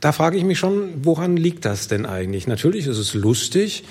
Da 0.00 0.12
frage 0.12 0.38
ich 0.38 0.44
mich 0.44 0.58
schon, 0.58 1.04
woran 1.04 1.36
liegt 1.36 1.64
das 1.66 1.88
denn 1.88 2.06
eigentlich? 2.06 2.46
Natürlich 2.46 2.86
ist 2.86 2.96
es 2.96 3.12
lustig. 3.12 3.84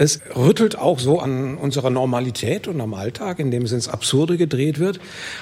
Es 0.00 0.20
rüttelt 0.36 0.78
auch 0.78 1.00
so 1.00 1.18
an 1.18 1.56
unserer 1.56 1.90
Normalität 1.90 2.68
und 2.68 2.80
am 2.80 2.94
Alltag, 2.94 3.40
in 3.40 3.50
dem 3.50 3.64
es 3.64 3.72
ins 3.72 3.88
Absurde 3.88 4.36
gedreht 4.36 4.78
wird. 4.78 5.00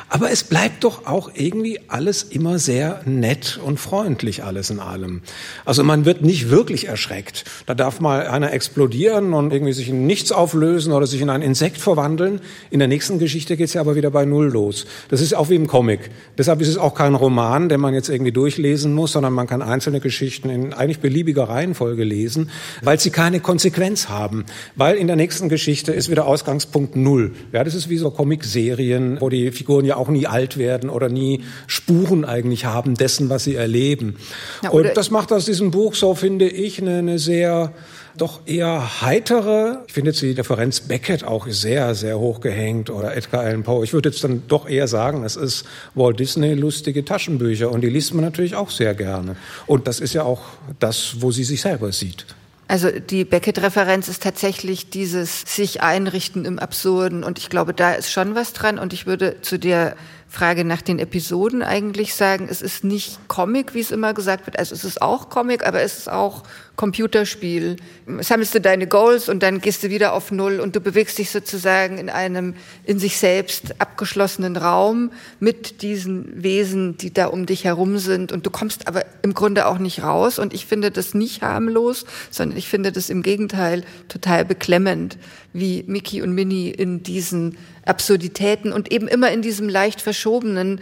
Aber 0.08 0.30
es 0.30 0.44
bleibt 0.44 0.82
doch 0.82 1.04
auch 1.04 1.30
irgendwie 1.34 1.78
alles 1.88 2.22
immer 2.22 2.58
sehr 2.58 3.02
nett 3.04 3.60
und 3.62 3.78
freundlich, 3.78 4.44
alles 4.44 4.70
in 4.70 4.80
allem. 4.80 5.20
Also 5.66 5.84
man 5.84 6.06
wird 6.06 6.22
nicht 6.22 6.48
wirklich 6.48 6.88
erschreckt. 6.88 7.44
Da 7.66 7.74
darf 7.74 8.00
mal 8.00 8.28
einer 8.28 8.54
explodieren 8.54 9.34
und 9.34 9.52
irgendwie 9.52 9.74
sich 9.74 9.90
in 9.90 10.06
nichts 10.06 10.32
auflösen 10.32 10.94
oder 10.94 11.06
sich 11.06 11.20
in 11.20 11.28
ein 11.28 11.42
Insekt 11.42 11.76
verwandeln. 11.76 12.40
In 12.70 12.78
der 12.78 12.88
nächsten 12.88 13.18
Geschichte 13.18 13.58
geht 13.58 13.66
es 13.66 13.74
ja 13.74 13.82
aber 13.82 13.94
wieder 13.94 14.10
bei 14.10 14.24
Null 14.24 14.46
los. 14.46 14.86
Das 15.10 15.20
ist 15.20 15.34
auch 15.34 15.50
wie 15.50 15.56
im 15.56 15.66
Comic. 15.66 16.08
Deshalb 16.38 16.62
ist 16.62 16.68
es 16.68 16.78
auch 16.78 16.94
kein 16.94 17.14
Roman, 17.14 17.68
den 17.68 17.80
man 17.80 17.92
jetzt 17.92 18.08
irgendwie 18.08 18.32
durchlesen 18.32 18.94
muss, 18.94 19.12
sondern 19.12 19.34
man 19.34 19.46
kann 19.46 19.60
einzelne 19.60 20.00
Geschichten 20.00 20.48
in 20.48 20.72
eigentlich 20.72 21.00
beliebiger 21.00 21.44
Reihenfolge 21.44 22.04
lesen, 22.04 22.48
weil 22.80 22.98
sie 22.98 23.10
keine 23.10 23.40
Konsequenz 23.40 24.08
haben 24.08 24.45
weil 24.74 24.96
in 24.96 25.06
der 25.06 25.16
nächsten 25.16 25.48
Geschichte 25.48 25.92
ist 25.92 26.10
wieder 26.10 26.26
Ausgangspunkt 26.26 26.96
Null. 26.96 27.32
Ja, 27.52 27.64
das 27.64 27.74
ist 27.74 27.88
wie 27.88 27.96
so 27.96 28.10
Comic-Serien, 28.10 29.20
wo 29.20 29.28
die 29.28 29.50
Figuren 29.52 29.84
ja 29.84 29.96
auch 29.96 30.08
nie 30.08 30.26
alt 30.26 30.56
werden 30.56 30.90
oder 30.90 31.08
nie 31.08 31.42
Spuren 31.66 32.24
eigentlich 32.24 32.64
haben 32.64 32.94
dessen, 32.94 33.28
was 33.28 33.44
sie 33.44 33.54
erleben. 33.54 34.16
Ja, 34.62 34.70
Und 34.70 34.90
das 34.94 35.10
macht 35.10 35.32
aus 35.32 35.44
diesem 35.44 35.70
Buch 35.70 35.94
so, 35.94 36.14
finde 36.14 36.48
ich, 36.48 36.80
eine, 36.80 36.98
eine 36.98 37.18
sehr 37.18 37.72
doch 38.16 38.40
eher 38.46 39.02
heitere. 39.02 39.82
Ich 39.86 39.92
finde 39.92 40.10
jetzt 40.10 40.22
die 40.22 40.34
Differenz 40.34 40.80
Beckett 40.80 41.24
auch 41.24 41.46
sehr, 41.48 41.94
sehr 41.94 42.18
hoch 42.18 42.40
gehängt 42.40 42.90
oder 42.90 43.16
Edgar 43.16 43.42
Allan 43.42 43.62
Poe. 43.62 43.84
Ich 43.84 43.92
würde 43.92 44.08
jetzt 44.08 44.24
dann 44.24 44.42
doch 44.48 44.68
eher 44.68 44.88
sagen, 44.88 45.24
es 45.24 45.36
ist 45.36 45.64
Walt 45.94 46.18
Disney 46.18 46.54
lustige 46.54 47.04
Taschenbücher 47.04 47.70
und 47.70 47.82
die 47.82 47.90
liest 47.90 48.14
man 48.14 48.24
natürlich 48.24 48.54
auch 48.54 48.70
sehr 48.70 48.94
gerne. 48.94 49.36
Und 49.66 49.86
das 49.86 50.00
ist 50.00 50.14
ja 50.14 50.22
auch 50.22 50.42
das, 50.78 51.16
wo 51.20 51.30
sie 51.30 51.44
sich 51.44 51.60
selber 51.60 51.92
sieht. 51.92 52.26
Also 52.68 52.90
die 52.90 53.24
Beckett-Referenz 53.24 54.08
ist 54.08 54.22
tatsächlich 54.22 54.90
dieses 54.90 55.42
sich 55.42 55.82
einrichten 55.82 56.44
im 56.44 56.58
Absurden 56.58 57.22
und 57.22 57.38
ich 57.38 57.48
glaube, 57.48 57.72
da 57.72 57.92
ist 57.92 58.10
schon 58.10 58.34
was 58.34 58.52
dran 58.52 58.78
und 58.78 58.92
ich 58.92 59.06
würde 59.06 59.40
zu 59.40 59.58
der 59.58 59.96
Frage 60.28 60.64
nach 60.64 60.82
den 60.82 60.98
Episoden 60.98 61.62
eigentlich 61.62 62.14
sagen, 62.14 62.48
es 62.50 62.62
ist 62.62 62.82
nicht 62.82 63.28
Comic, 63.28 63.74
wie 63.74 63.80
es 63.80 63.92
immer 63.92 64.14
gesagt 64.14 64.46
wird. 64.46 64.58
Also 64.58 64.74
es 64.74 64.84
ist 64.84 65.00
auch 65.00 65.30
Comic, 65.30 65.64
aber 65.64 65.80
es 65.82 65.98
ist 65.98 66.10
auch 66.10 66.42
Computerspiel. 66.76 67.76
Sammelst 68.20 68.54
du 68.54 68.60
deine 68.60 68.86
Goals 68.86 69.28
und 69.28 69.42
dann 69.42 69.60
gehst 69.60 69.82
du 69.82 69.90
wieder 69.90 70.12
auf 70.12 70.30
Null 70.30 70.60
und 70.60 70.76
du 70.76 70.80
bewegst 70.80 71.18
dich 71.18 71.30
sozusagen 71.30 71.98
in 71.98 72.10
einem 72.10 72.54
in 72.84 72.98
sich 72.98 73.16
selbst 73.16 73.80
abgeschlossenen 73.80 74.56
Raum 74.56 75.10
mit 75.40 75.82
diesen 75.82 76.42
Wesen, 76.42 76.96
die 76.98 77.12
da 77.12 77.26
um 77.26 77.46
dich 77.46 77.64
herum 77.64 77.98
sind 77.98 78.30
und 78.30 78.46
du 78.46 78.50
kommst 78.50 78.88
aber 78.88 79.04
im 79.22 79.34
Grunde 79.34 79.66
auch 79.66 79.78
nicht 79.78 80.02
raus 80.02 80.38
und 80.38 80.52
ich 80.52 80.66
finde 80.66 80.90
das 80.90 81.14
nicht 81.14 81.42
harmlos, 81.42 82.04
sondern 82.30 82.58
ich 82.58 82.68
finde 82.68 82.92
das 82.92 83.10
im 83.10 83.22
Gegenteil 83.22 83.82
total 84.08 84.44
beklemmend, 84.44 85.16
wie 85.52 85.82
Mickey 85.86 86.20
und 86.20 86.32
Minnie 86.32 86.70
in 86.70 87.02
diesen 87.02 87.56
Absurditäten 87.86 88.72
und 88.72 88.92
eben 88.92 89.08
immer 89.08 89.30
in 89.30 89.40
diesem 89.42 89.68
leicht 89.68 90.02
verschobenen 90.02 90.80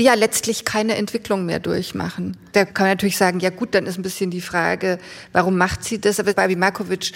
ja 0.00 0.14
letztlich 0.14 0.64
keine 0.64 0.96
Entwicklung 0.96 1.46
mehr 1.46 1.60
durchmachen. 1.60 2.36
Da 2.52 2.64
kann 2.64 2.86
man 2.86 2.92
natürlich 2.92 3.16
sagen, 3.16 3.40
ja 3.40 3.50
gut, 3.50 3.74
dann 3.74 3.86
ist 3.86 3.98
ein 3.98 4.02
bisschen 4.02 4.30
die 4.30 4.40
Frage, 4.40 4.98
warum 5.32 5.56
macht 5.56 5.84
sie 5.84 6.00
das? 6.00 6.18
Aber 6.18 6.32
Babi 6.32 6.56
Markovic 6.56 7.12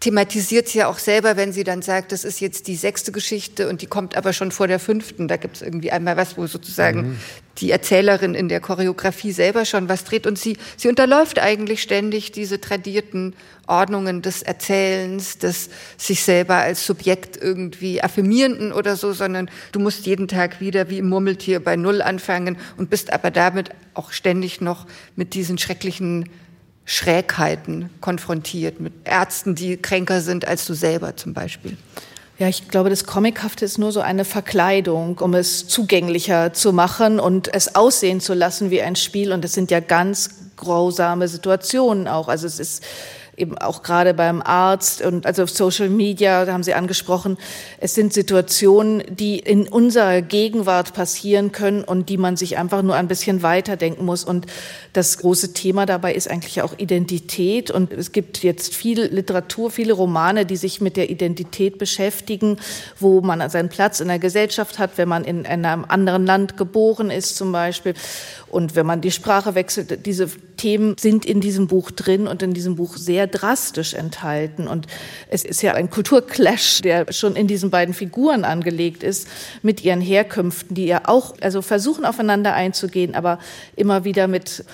thematisiert 0.00 0.66
sie 0.66 0.78
ja 0.78 0.88
auch 0.88 0.98
selber, 0.98 1.36
wenn 1.36 1.52
sie 1.52 1.62
dann 1.62 1.82
sagt, 1.82 2.12
das 2.12 2.24
ist 2.24 2.40
jetzt 2.40 2.66
die 2.66 2.76
sechste 2.76 3.12
Geschichte 3.12 3.68
und 3.68 3.82
die 3.82 3.86
kommt 3.86 4.16
aber 4.16 4.32
schon 4.32 4.50
vor 4.50 4.66
der 4.66 4.78
fünften. 4.78 5.28
Da 5.28 5.36
gibt 5.36 5.56
es 5.56 5.62
irgendwie 5.62 5.92
einmal 5.92 6.16
was, 6.16 6.38
wo 6.38 6.46
sozusagen 6.46 7.00
mhm. 7.02 7.16
die 7.58 7.70
Erzählerin 7.70 8.34
in 8.34 8.48
der 8.48 8.60
Choreografie 8.60 9.32
selber 9.32 9.66
schon 9.66 9.90
was 9.90 10.04
dreht 10.04 10.26
und 10.26 10.38
sie, 10.38 10.56
sie 10.78 10.88
unterläuft 10.88 11.38
eigentlich 11.38 11.82
ständig 11.82 12.32
diese 12.32 12.62
tradierten 12.62 13.34
Ordnungen 13.66 14.22
des 14.22 14.40
Erzählens, 14.42 15.36
des 15.36 15.68
sich 15.98 16.24
selber 16.24 16.56
als 16.56 16.86
Subjekt 16.86 17.36
irgendwie 17.36 18.02
affirmierenden 18.02 18.72
oder 18.72 18.96
so, 18.96 19.12
sondern 19.12 19.50
du 19.72 19.80
musst 19.80 20.06
jeden 20.06 20.28
Tag 20.28 20.62
wieder 20.62 20.88
wie 20.88 20.98
im 20.98 21.10
Murmeltier 21.10 21.60
bei 21.60 21.76
Null 21.76 22.00
anfangen 22.00 22.56
und 22.78 22.88
bist 22.88 23.12
aber 23.12 23.30
damit 23.30 23.70
auch 23.92 24.12
ständig 24.12 24.62
noch 24.62 24.86
mit 25.14 25.34
diesen 25.34 25.58
schrecklichen 25.58 26.24
Schrägheiten 26.84 27.90
konfrontiert, 28.00 28.80
mit 28.80 28.92
Ärzten, 29.04 29.54
die 29.54 29.76
kränker 29.76 30.20
sind 30.20 30.46
als 30.46 30.66
du 30.66 30.74
selber 30.74 31.16
zum 31.16 31.34
Beispiel. 31.34 31.76
Ja, 32.40 32.48
ich 32.48 32.68
glaube, 32.68 32.88
das 32.88 33.04
Comichafte 33.04 33.66
ist 33.66 33.76
nur 33.76 33.92
so 33.92 34.00
eine 34.00 34.24
Verkleidung, 34.24 35.18
um 35.18 35.34
es 35.34 35.68
zugänglicher 35.68 36.54
zu 36.54 36.72
machen 36.72 37.20
und 37.20 37.52
es 37.52 37.74
aussehen 37.74 38.20
zu 38.20 38.32
lassen 38.32 38.70
wie 38.70 38.80
ein 38.80 38.96
Spiel. 38.96 39.32
Und 39.32 39.44
es 39.44 39.52
sind 39.52 39.70
ja 39.70 39.80
ganz 39.80 40.30
grausame 40.56 41.28
Situationen 41.28 42.08
auch. 42.08 42.28
Also 42.28 42.46
es 42.46 42.58
ist 42.58 42.82
eben 43.40 43.58
auch 43.58 43.82
gerade 43.82 44.14
beim 44.14 44.42
Arzt 44.42 45.02
und 45.02 45.26
also 45.26 45.42
auf 45.42 45.50
Social 45.50 45.88
Media, 45.88 46.44
da 46.44 46.52
haben 46.52 46.62
Sie 46.62 46.74
angesprochen, 46.74 47.38
es 47.78 47.94
sind 47.94 48.12
Situationen, 48.12 49.02
die 49.08 49.38
in 49.38 49.66
unserer 49.66 50.22
Gegenwart 50.22 50.92
passieren 50.92 51.52
können 51.52 51.82
und 51.82 52.08
die 52.08 52.18
man 52.18 52.36
sich 52.36 52.58
einfach 52.58 52.82
nur 52.82 52.94
ein 52.94 53.08
bisschen 53.08 53.42
weiterdenken 53.42 54.04
muss. 54.04 54.24
Und 54.24 54.46
das 54.92 55.18
große 55.18 55.52
Thema 55.52 55.86
dabei 55.86 56.14
ist 56.14 56.30
eigentlich 56.30 56.62
auch 56.62 56.78
Identität. 56.78 57.70
Und 57.70 57.92
es 57.92 58.12
gibt 58.12 58.42
jetzt 58.42 58.74
viel 58.74 59.02
Literatur, 59.02 59.70
viele 59.70 59.92
Romane, 59.92 60.46
die 60.46 60.56
sich 60.56 60.80
mit 60.80 60.96
der 60.96 61.10
Identität 61.10 61.78
beschäftigen, 61.78 62.58
wo 62.98 63.20
man 63.20 63.48
seinen 63.50 63.68
Platz 63.68 64.00
in 64.00 64.08
der 64.08 64.18
Gesellschaft 64.18 64.78
hat, 64.78 64.92
wenn 64.96 65.08
man 65.08 65.24
in 65.24 65.46
einem 65.46 65.84
anderen 65.88 66.26
Land 66.26 66.56
geboren 66.56 67.10
ist 67.10 67.36
zum 67.36 67.52
Beispiel. 67.52 67.94
Und 68.50 68.74
wenn 68.74 68.84
man 68.84 69.00
die 69.00 69.12
Sprache 69.12 69.54
wechselt, 69.54 70.04
diese 70.06 70.28
Themen 70.56 70.96
sind 70.98 71.24
in 71.24 71.40
diesem 71.40 71.68
Buch 71.68 71.90
drin 71.90 72.26
und 72.26 72.42
in 72.42 72.52
diesem 72.52 72.76
Buch 72.76 72.96
sehr 72.96 73.26
drastisch 73.26 73.94
enthalten. 73.94 74.66
Und 74.66 74.86
es 75.28 75.44
ist 75.44 75.62
ja 75.62 75.74
ein 75.74 75.88
Kulturclash, 75.88 76.82
der 76.82 77.12
schon 77.12 77.36
in 77.36 77.46
diesen 77.46 77.70
beiden 77.70 77.94
Figuren 77.94 78.44
angelegt 78.44 79.02
ist, 79.02 79.28
mit 79.62 79.84
ihren 79.84 80.00
Herkünften, 80.00 80.74
die 80.74 80.86
ja 80.86 81.02
auch, 81.04 81.34
also 81.40 81.62
versuchen 81.62 82.04
aufeinander 82.04 82.52
einzugehen, 82.52 83.14
aber 83.14 83.38
immer 83.76 84.04
wieder 84.04 84.26
mit 84.26 84.64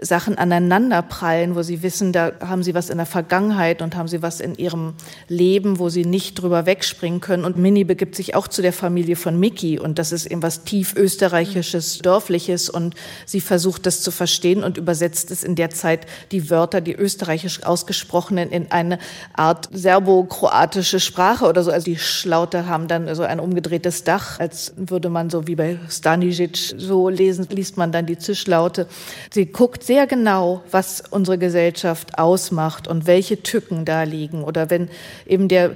Sachen 0.00 0.38
aneinanderprallen, 0.38 1.54
wo 1.54 1.62
sie 1.62 1.82
wissen, 1.82 2.12
da 2.12 2.32
haben 2.40 2.62
sie 2.62 2.74
was 2.74 2.90
in 2.90 2.96
der 2.96 3.06
Vergangenheit 3.06 3.82
und 3.82 3.96
haben 3.96 4.08
sie 4.08 4.22
was 4.22 4.40
in 4.40 4.54
ihrem 4.54 4.94
Leben, 5.28 5.78
wo 5.78 5.88
sie 5.88 6.04
nicht 6.04 6.40
drüber 6.40 6.64
wegspringen 6.64 7.20
können. 7.20 7.44
Und 7.44 7.58
Minnie 7.58 7.84
begibt 7.84 8.14
sich 8.14 8.34
auch 8.34 8.48
zu 8.48 8.62
der 8.62 8.72
Familie 8.72 9.16
von 9.16 9.38
Mickey 9.38 9.78
und 9.78 9.98
das 9.98 10.12
ist 10.12 10.26
eben 10.26 10.42
was 10.42 10.64
tief 10.64 10.94
österreichisches, 10.96 11.98
dörfliches 11.98 12.70
und 12.70 12.94
sie 13.26 13.40
versucht 13.40 13.84
das 13.86 14.00
zu 14.00 14.10
verstehen 14.10 14.64
und 14.64 14.78
übersetzt 14.78 15.30
es 15.30 15.44
in 15.44 15.54
der 15.54 15.70
Zeit 15.70 16.06
die 16.32 16.50
Wörter, 16.50 16.80
die 16.80 16.94
österreichisch 16.94 17.62
ausgesprochenen, 17.64 18.50
in 18.50 18.70
eine 18.70 18.98
Art 19.34 19.68
serbo-kroatische 19.72 21.00
Sprache 21.00 21.44
oder 21.46 21.62
so. 21.62 21.70
Also 21.70 21.84
die 21.84 21.98
Schlaute 21.98 22.66
haben 22.66 22.88
dann 22.88 23.14
so 23.14 23.22
ein 23.22 23.40
umgedrehtes 23.40 24.04
Dach, 24.04 24.40
als 24.40 24.72
würde 24.76 25.10
man 25.10 25.28
so 25.28 25.46
wie 25.46 25.56
bei 25.56 25.78
Stanisic 25.88 26.74
so 26.76 27.08
lesen, 27.08 27.46
liest 27.50 27.76
man 27.76 27.92
dann 27.92 28.06
die 28.06 28.18
Zischlaute. 28.18 28.86
Sie 29.30 29.46
guckt 29.46 29.89
sehr 29.90 30.06
genau, 30.06 30.62
was 30.70 31.02
unsere 31.10 31.36
Gesellschaft 31.36 32.16
ausmacht 32.16 32.86
und 32.86 33.08
welche 33.08 33.42
Tücken 33.42 33.84
da 33.84 34.04
liegen. 34.04 34.44
Oder 34.44 34.70
wenn 34.70 34.88
eben 35.26 35.48
der 35.48 35.74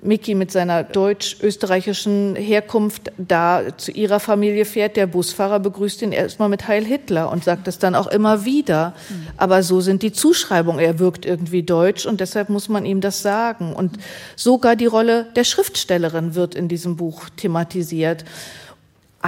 Mickey 0.00 0.36
mit 0.36 0.52
seiner 0.52 0.84
deutsch-österreichischen 0.84 2.36
Herkunft 2.36 3.10
da 3.18 3.76
zu 3.76 3.90
ihrer 3.90 4.20
Familie 4.20 4.66
fährt, 4.66 4.96
der 4.96 5.08
Busfahrer 5.08 5.58
begrüßt 5.58 6.02
ihn 6.02 6.12
erstmal 6.12 6.48
mit 6.48 6.68
Heil 6.68 6.84
Hitler 6.84 7.32
und 7.32 7.42
sagt 7.42 7.66
es 7.66 7.80
dann 7.80 7.96
auch 7.96 8.06
immer 8.06 8.44
wieder. 8.44 8.94
Mhm. 9.08 9.26
Aber 9.36 9.64
so 9.64 9.80
sind 9.80 10.04
die 10.04 10.12
Zuschreibungen. 10.12 10.78
Er 10.78 11.00
wirkt 11.00 11.26
irgendwie 11.26 11.64
deutsch 11.64 12.06
und 12.06 12.20
deshalb 12.20 12.50
muss 12.50 12.68
man 12.68 12.86
ihm 12.86 13.00
das 13.00 13.22
sagen. 13.22 13.72
Und 13.72 13.98
sogar 14.36 14.76
die 14.76 14.86
Rolle 14.86 15.26
der 15.34 15.42
Schriftstellerin 15.42 16.36
wird 16.36 16.54
in 16.54 16.68
diesem 16.68 16.94
Buch 16.94 17.30
thematisiert. 17.36 18.24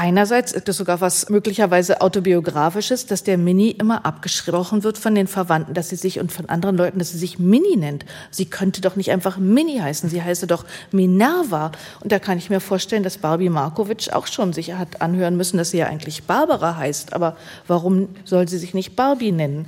Einerseits 0.00 0.52
ist 0.52 0.68
es 0.68 0.76
sogar 0.76 1.00
was 1.00 1.28
möglicherweise 1.28 2.00
autobiografisches, 2.02 3.06
dass 3.06 3.24
der 3.24 3.36
Mini 3.36 3.70
immer 3.70 4.06
abgesprochen 4.06 4.84
wird 4.84 4.96
von 4.96 5.12
den 5.12 5.26
Verwandten, 5.26 5.74
dass 5.74 5.88
sie 5.88 5.96
sich 5.96 6.20
und 6.20 6.30
von 6.30 6.48
anderen 6.48 6.76
Leuten, 6.76 7.00
dass 7.00 7.10
sie 7.10 7.18
sich 7.18 7.40
Mini 7.40 7.74
nennt. 7.76 8.04
Sie 8.30 8.44
könnte 8.44 8.80
doch 8.80 8.94
nicht 8.94 9.10
einfach 9.10 9.38
Mini 9.38 9.78
heißen, 9.78 10.08
sie 10.08 10.22
heiße 10.22 10.46
doch 10.46 10.64
Minerva. 10.92 11.72
Und 11.98 12.12
da 12.12 12.20
kann 12.20 12.38
ich 12.38 12.48
mir 12.48 12.60
vorstellen, 12.60 13.02
dass 13.02 13.18
Barbie 13.18 13.48
Markovic 13.48 14.12
auch 14.12 14.28
schon 14.28 14.52
sich 14.52 14.72
hat 14.74 15.02
anhören 15.02 15.36
müssen, 15.36 15.56
dass 15.56 15.72
sie 15.72 15.78
ja 15.78 15.86
eigentlich 15.86 16.22
Barbara 16.22 16.76
heißt. 16.76 17.12
Aber 17.12 17.36
warum 17.66 18.08
soll 18.24 18.46
sie 18.46 18.58
sich 18.58 18.74
nicht 18.74 18.94
Barbie 18.94 19.32
nennen? 19.32 19.66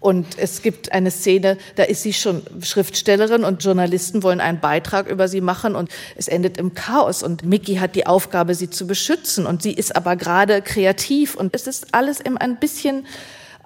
Und 0.00 0.38
es 0.38 0.62
gibt 0.62 0.92
eine 0.92 1.10
Szene, 1.10 1.58
da 1.74 1.82
ist 1.82 2.02
sie 2.02 2.14
schon 2.14 2.40
Schriftstellerin 2.62 3.44
und 3.44 3.62
Journalisten 3.62 4.22
wollen 4.22 4.40
einen 4.40 4.58
Beitrag 4.58 5.06
über 5.06 5.28
sie 5.28 5.42
machen 5.42 5.76
und 5.76 5.90
es 6.16 6.28
endet 6.28 6.56
im 6.56 6.72
Chaos. 6.72 7.22
Und 7.22 7.44
Mickey 7.44 7.74
hat 7.74 7.94
die 7.94 8.06
Aufgabe, 8.06 8.54
sie 8.54 8.70
zu 8.70 8.86
beschützen. 8.86 9.44
Und 9.44 9.65
Sie 9.66 9.72
ist 9.72 9.96
aber 9.96 10.14
gerade 10.14 10.62
kreativ 10.62 11.34
und 11.34 11.52
es 11.52 11.66
ist 11.66 11.92
alles 11.92 12.20
immer 12.20 12.40
ein 12.40 12.60
bisschen 12.60 13.04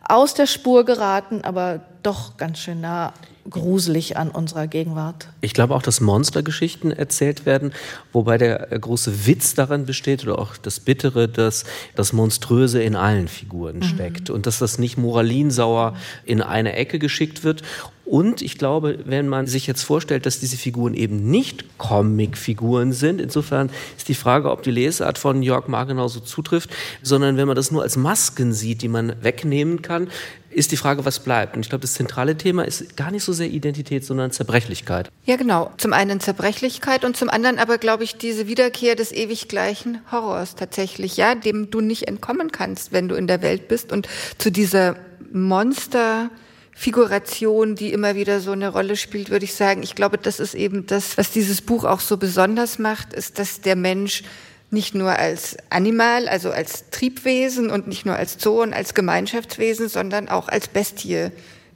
aus 0.03 0.33
der 0.33 0.47
Spur 0.47 0.87
geraten, 0.87 1.43
aber 1.45 1.83
doch 2.03 2.39
ganz 2.39 2.59
schön 2.61 2.81
nah 2.81 3.13
gruselig 3.49 4.17
an 4.17 4.31
unserer 4.31 4.67
Gegenwart. 4.67 5.29
Ich 5.41 5.55
glaube 5.55 5.75
auch, 5.75 5.83
dass 5.83 6.01
Monstergeschichten 6.01 6.91
erzählt 6.91 7.47
werden, 7.47 7.73
wobei 8.13 8.39
der 8.39 8.59
große 8.59 9.27
Witz 9.27 9.55
daran 9.55 9.87
besteht 9.87 10.23
oder 10.25 10.39
auch 10.39 10.57
das 10.57 10.81
Bittere, 10.81 11.29
dass 11.29 11.65
das 11.95 12.13
Monströse 12.13 12.83
in 12.83 12.97
allen 12.97 13.29
Figuren 13.29 13.79
mhm. 13.79 13.83
steckt 13.85 14.31
und 14.31 14.47
dass 14.47 14.59
das 14.59 14.79
nicht 14.79 14.99
moralinsauer 14.99 15.97
in 16.25 16.43
eine 16.43 16.75
Ecke 16.75 16.99
geschickt 16.99 17.45
wird 17.45 17.63
und 18.11 18.43
ich 18.43 18.59
glaube, 18.59 18.99
wenn 19.05 19.29
man 19.29 19.47
sich 19.47 19.69
jetzt 19.69 19.85
vorstellt, 19.85 20.27
dass 20.27 20.41
diese 20.41 20.57
Figuren 20.57 20.95
eben 20.95 21.31
nicht 21.31 21.79
Comic-Figuren 21.79 22.93
sind, 22.93 23.21
insofern 23.21 23.71
ist 23.97 24.09
die 24.09 24.17
Frage, 24.17 24.51
ob 24.51 24.65
die 24.65 24.73
Lesart 24.73 25.17
von 25.17 25.45
Jörg 25.45 25.69
Margenau 25.69 26.09
so 26.09 26.19
zutrifft, 26.19 26.71
sondern 27.03 27.37
wenn 27.37 27.47
man 27.47 27.55
das 27.55 27.71
nur 27.71 27.83
als 27.83 27.97
Masken 27.97 28.53
sieht, 28.53 28.83
die 28.83 28.89
man 28.89 29.15
wegnehmen 29.23 29.81
kann, 29.81 30.09
ist 30.51 30.73
die 30.73 30.77
Frage, 30.77 31.05
was 31.05 31.21
bleibt. 31.21 31.55
Und 31.55 31.63
ich 31.63 31.69
glaube, 31.69 31.83
das 31.83 31.95
zentrale 31.95 32.37
Thema 32.37 32.65
ist 32.65 32.97
gar 32.97 33.11
nicht 33.11 33.23
so 33.23 33.33
sehr 33.33 33.49
Identität, 33.49 34.05
sondern 34.05 34.33
Zerbrechlichkeit. 34.33 35.11
Ja, 35.25 35.37
genau. 35.37 35.73
Zum 35.77 35.93
einen 35.93 36.21
Zerbrechlichkeit 36.21 37.05
und 37.05 37.17
zum 37.17 37.31
anderen 37.31 37.59
aber, 37.59 37.79
glaube 37.79 38.05
ich, 38.05 38.17
diese 38.17 38.49
Wiederkehr 38.49 38.97
des 38.97 39.13
ewig 39.13 39.49
gleichen 39.49 40.01
Horrors 40.11 40.57
tatsächlich, 40.57 41.17
ja, 41.17 41.35
dem 41.35 41.71
du 41.71 41.81
nicht 41.81 42.09
entkommen 42.09 42.51
kannst, 42.51 42.93
wenn 42.93 43.09
du 43.09 43.15
in 43.15 43.27
der 43.27 43.43
Welt 43.43 43.69
bist 43.69 43.93
und 43.93 44.09
zu 44.39 44.51
dieser 44.51 44.97
Monster- 45.33 46.31
Figuration, 46.73 47.75
die 47.75 47.93
immer 47.93 48.15
wieder 48.15 48.41
so 48.41 48.53
eine 48.53 48.71
Rolle 48.71 48.97
spielt, 48.97 49.29
würde 49.29 49.45
ich 49.45 49.53
sagen. 49.53 49.83
Ich 49.83 49.95
glaube, 49.95 50.17
das 50.17 50.41
ist 50.41 50.55
eben 50.55 50.87
das, 50.87 51.19
was 51.19 51.31
dieses 51.31 51.61
Buch 51.61 51.85
auch 51.85 52.01
so 52.01 52.17
besonders 52.17 52.79
macht, 52.79 53.13
ist, 53.13 53.39
dass 53.39 53.61
der 53.61 53.77
Mensch 53.77 54.23
nicht 54.71 54.95
nur 54.95 55.11
als 55.11 55.57
Animal, 55.69 56.29
also 56.29 56.51
als 56.51 56.91
Triebwesen 56.91 57.71
und 57.71 57.89
nicht 57.89 58.07
nur 58.07 58.17
als 58.17 58.37
Zoo 58.41 58.63
und 58.63 58.73
als 58.73 58.95
Gemeinschaftswesen, 58.95 59.89
sondern 59.89 60.29
auch 60.29 60.49
als 60.49 60.69
Bestie 60.69 61.31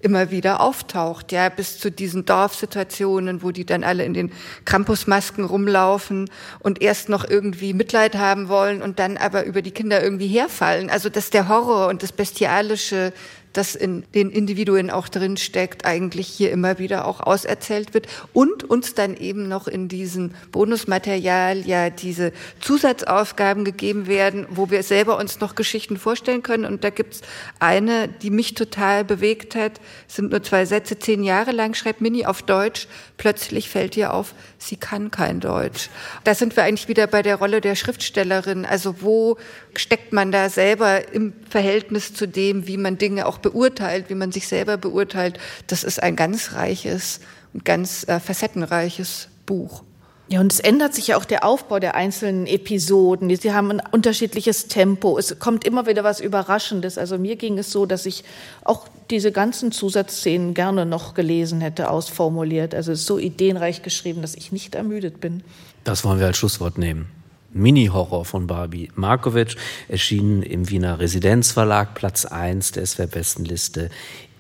immer 0.05 0.31
wieder 0.31 0.61
auftaucht, 0.61 1.33
ja, 1.33 1.49
bis 1.49 1.79
zu 1.79 1.91
diesen 1.91 2.27
Dorfsituationen, 2.27 3.43
wo 3.43 3.53
die 3.53 3.65
dann 3.65 3.83
alle 3.83 4.05
in 4.05 4.13
den 4.13 4.33
Krampusmasken 4.67 5.45
rumlaufen 5.45 6.31
und 6.61 6.83
erst 6.83 7.09
noch 7.09 7.27
irgendwie 7.27 7.73
Mitleid 7.73 8.15
haben 8.15 8.49
wollen 8.49 8.83
und 8.83 8.99
dann 8.99 9.17
aber 9.17 9.45
über 9.47 9.63
die 9.63 9.71
Kinder 9.71 10.03
irgendwie 10.03 10.29
herfallen. 10.29 10.91
Also, 10.91 11.09
dass 11.09 11.31
der 11.31 11.49
Horror 11.49 11.89
und 11.89 12.03
das 12.03 12.13
Bestialische 12.13 13.15
das 13.55 13.75
in 13.75 14.05
den 14.15 14.31
Individuen 14.31 14.91
auch 14.91 15.09
drin 15.09 15.37
steckt, 15.37 15.87
eigentlich 15.87 16.29
hier 16.29 16.51
immer 16.51 16.79
wieder 16.79 17.07
auch 17.07 17.21
auserzählt 17.21 17.95
wird 17.95 18.07
und 18.33 18.65
uns 18.65 18.95
dann 18.95 19.17
eben 19.17 19.49
noch 19.49 19.69
in 19.69 19.89
diesem 19.89 20.33
Bonusmaterial 20.53 21.67
ja 21.67 21.89
diese 21.89 22.33
Zusatzaufgaben 22.61 23.65
gegeben 23.65 24.07
werden, 24.07 24.47
wo 24.51 24.71
wir 24.71 24.83
selber 24.83 25.19
uns 25.19 25.41
noch 25.41 25.55
Geschichten 25.55 25.97
vorstellen 25.97 26.43
können. 26.43 26.65
Und 26.65 26.85
da 26.85 26.91
gibt's 26.91 27.23
eine, 27.61 28.09
die 28.09 28.31
mich 28.31 28.55
total 28.55 29.05
bewegt 29.05 29.55
hat, 29.55 29.81
sind 30.09 30.31
nur 30.31 30.43
zwei 30.43 30.67
Sätze, 30.67 30.99
zehn 30.99 31.23
Jahre 31.23 31.53
lang 31.53 31.75
schreibt 31.75 32.01
Mini 32.01 32.27
auf 32.27 32.43
Deutsch, 32.43 32.89
plötzlich 33.17 33.71
fällt 33.71 33.97
ihr 33.97 34.13
auf, 34.13 34.35
sie 34.59 34.77
kann 34.77 35.11
kein 35.11 35.41
Deutsch. 35.41 35.89
Da 36.25 36.35
sind 36.35 36.57
wir 36.57 36.65
eigentlich 36.65 36.89
wieder 36.89 37.07
bei 37.07 37.23
der 37.23 37.37
Rolle 37.37 37.61
der 37.61 37.77
Schriftstellerin. 37.77 38.67
Also 38.67 39.01
wo 39.01 39.39
steckt 39.77 40.13
man 40.13 40.33
da 40.33 40.49
selber 40.49 41.13
im 41.13 41.33
Verhältnis 41.49 42.15
zu 42.15 42.27
dem, 42.27 42.67
wie 42.67 42.77
man 42.77 42.99
Dinge 42.99 43.27
auch 43.27 43.39
beurteilt, 43.45 44.09
wie 44.09 44.17
man 44.17 44.33
sich 44.33 44.49
selber 44.49 44.79
beurteilt? 44.79 45.39
Das 45.69 45.85
ist 45.85 46.03
ein 46.03 46.17
ganz 46.17 46.55
reiches 46.55 47.21
und 47.53 47.65
ganz 47.65 48.09
äh, 48.09 48.19
facettenreiches 48.19 49.29
Buch. 49.47 49.85
Ja, 50.29 50.41
und 50.41 50.51
es 50.51 50.59
ändert 50.59 50.95
sich 50.95 51.09
ja 51.09 51.19
auch 51.19 51.27
der 51.27 51.45
Aufbau 51.45 51.79
der 51.79 51.95
einzelnen 51.95 52.47
Episoden. 52.47 53.35
Sie 53.37 53.53
haben 53.53 53.71
ein 53.71 53.83
unterschiedliches 53.93 54.69
Tempo. 54.69 55.19
Es 55.19 55.39
kommt 55.39 55.67
immer 55.67 55.87
wieder 55.87 56.03
was 56.03 56.19
Überraschendes. 56.19 56.97
Also 56.97 57.19
mir 57.19 57.37
ging 57.37 57.59
es 57.59 57.71
so, 57.71 57.85
dass 57.85 58.07
ich 58.07 58.25
auch 58.65 58.89
diese 59.11 59.33
ganzen 59.33 59.71
Zusatzszenen 59.71 60.55
gerne 60.55 60.87
noch 60.87 61.13
gelesen 61.13 61.61
hätte, 61.61 61.91
ausformuliert. 61.91 62.75
Also 62.75 62.93
es 62.93 63.01
ist 63.01 63.07
so 63.07 63.19
ideenreich 63.19 63.83
geschrieben, 63.83 64.23
dass 64.23 64.35
ich 64.35 64.51
nicht 64.51 64.75
ermüdet 64.75 65.21
bin. 65.21 65.45
Das 65.85 66.05
wollen 66.05 66.19
wir 66.19 66.27
als 66.27 66.39
Schlusswort 66.39 66.79
nehmen. 66.79 67.11
Mini-Horror 67.55 68.25
von 68.25 68.47
Barbie 68.47 68.91
Markovic, 68.95 69.57
erschienen 69.89 70.43
im 70.43 70.69
Wiener 70.69 70.99
Residenzverlag, 70.99 71.95
Platz 71.95 72.27
1 72.27 72.73
der 72.73 72.85
SWR-Bestenliste 72.85 73.91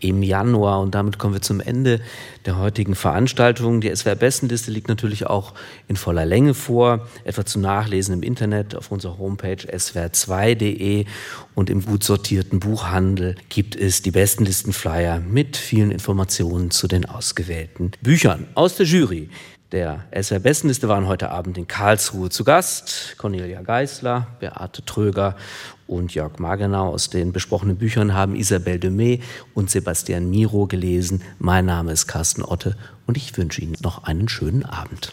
im 0.04 0.22
Januar. 0.22 0.80
Und 0.80 0.94
damit 0.94 1.18
kommen 1.18 1.34
wir 1.34 1.40
zum 1.40 1.60
Ende 1.60 2.00
der 2.44 2.58
heutigen 2.58 2.94
Veranstaltung. 2.94 3.80
Die 3.80 3.94
SWR-Bestenliste 3.94 4.70
liegt 4.70 4.88
natürlich 4.88 5.26
auch 5.26 5.54
in 5.88 5.96
voller 5.96 6.26
Länge 6.26 6.54
vor, 6.54 7.08
etwa 7.24 7.46
zum 7.46 7.62
Nachlesen 7.62 8.14
im 8.14 8.22
Internet 8.22 8.74
auf 8.74 8.92
unserer 8.92 9.18
Homepage 9.18 9.56
swr2.de 9.56 11.06
und 11.54 11.70
im 11.70 11.84
gut 11.84 12.04
sortierten 12.04 12.60
Buchhandel 12.60 13.36
gibt 13.48 13.76
es 13.76 14.02
die 14.02 14.10
Bestenlistenflyer 14.10 15.20
mit 15.20 15.56
vielen 15.56 15.90
Informationen 15.90 16.70
zu 16.70 16.86
den 16.86 17.06
ausgewählten 17.06 17.92
Büchern 18.02 18.46
aus 18.54 18.76
der 18.76 18.86
Jury. 18.86 19.30
Der 19.74 20.04
SR 20.12 20.38
Bestenliste 20.38 20.88
waren 20.88 21.08
heute 21.08 21.32
Abend 21.32 21.58
in 21.58 21.66
Karlsruhe 21.66 22.30
zu 22.30 22.44
Gast. 22.44 23.16
Cornelia 23.18 23.60
Geisler, 23.60 24.28
Beate 24.38 24.84
Tröger 24.84 25.34
und 25.88 26.14
Jörg 26.14 26.38
Magenau 26.38 26.90
aus 26.90 27.10
den 27.10 27.32
besprochenen 27.32 27.76
Büchern 27.76 28.14
haben 28.14 28.36
Isabelle 28.36 28.78
Demey 28.78 29.20
und 29.52 29.70
Sebastian 29.70 30.30
Miro 30.30 30.68
gelesen. 30.68 31.22
Mein 31.40 31.66
Name 31.66 31.90
ist 31.90 32.06
Carsten 32.06 32.44
Otte 32.44 32.76
und 33.08 33.16
ich 33.16 33.36
wünsche 33.36 33.62
Ihnen 33.62 33.74
noch 33.82 34.04
einen 34.04 34.28
schönen 34.28 34.64
Abend. 34.64 35.12